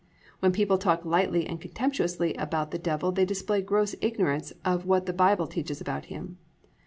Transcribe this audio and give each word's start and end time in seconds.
When 0.39 0.51
people 0.51 0.79
talk 0.79 1.05
lightly 1.05 1.45
and 1.45 1.61
contemptuously 1.61 2.33
about 2.33 2.71
the 2.71 2.79
Devil 2.79 3.11
they 3.11 3.23
display 3.23 3.61
gross 3.61 3.93
ignorance 4.01 4.51
of 4.65 4.87
what 4.87 5.05
the 5.05 5.13
Bible 5.13 5.45
teaches 5.45 5.79
about 5.79 6.05
him. 6.05 6.39